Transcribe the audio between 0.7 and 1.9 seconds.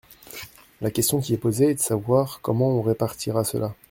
La question qui est posée est de